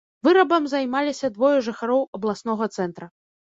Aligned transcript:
Вырабам 0.27 0.63
займаліся 0.71 1.31
двое 1.37 1.55
жыхароў 1.69 2.03
абласнога 2.21 2.73
цэнтра. 2.81 3.15